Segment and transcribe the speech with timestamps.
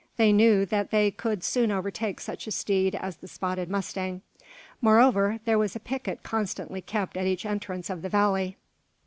[0.17, 4.23] They knew that they could soon overtake such a steed as the spotted mustang;
[4.81, 8.57] moreover, there was a picket constantly kept at each entrance of the valley.